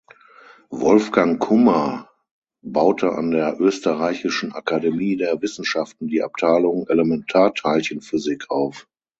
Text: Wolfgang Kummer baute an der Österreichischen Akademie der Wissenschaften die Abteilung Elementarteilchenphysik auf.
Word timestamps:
Wolfgang 0.71 1.37
Kummer 1.39 2.09
baute 2.63 3.11
an 3.13 3.29
der 3.29 3.59
Österreichischen 3.61 4.51
Akademie 4.51 5.15
der 5.15 5.39
Wissenschaften 5.43 6.07
die 6.07 6.23
Abteilung 6.23 6.87
Elementarteilchenphysik 6.87 8.49
auf. 8.49 8.87